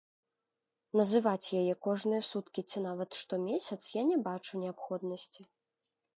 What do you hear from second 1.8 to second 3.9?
кожныя суткі ці нават штомесяц